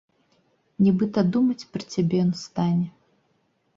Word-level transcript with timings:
Нібыта 0.85 1.23
думаць 1.37 1.67
пра 1.75 1.83
цябе 1.97 2.17
ён 2.25 2.31
стане. 2.45 2.87